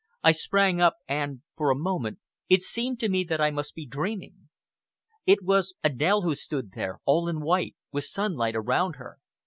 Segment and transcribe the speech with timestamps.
[0.23, 2.17] I sprang up, and, for a moment,
[2.49, 4.49] it seemed to me that I must be dreaming.
[5.27, 9.19] It was Adèle who stood there, all in white, with sunlight around her....